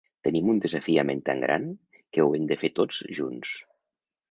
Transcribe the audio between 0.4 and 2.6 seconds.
un desafiament tan gran, que ho hem de